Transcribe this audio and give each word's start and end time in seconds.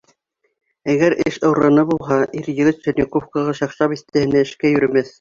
Әгәр 0.93 1.15
эш 1.25 1.37
урыны 1.51 1.85
булһа, 1.91 2.19
ир-егет 2.41 2.83
Черниковкаға, 2.89 3.57
Шакша 3.63 3.93
биҫтәһенә 3.97 4.47
эшкә 4.47 4.77
йөрөмәҫ. 4.77 5.09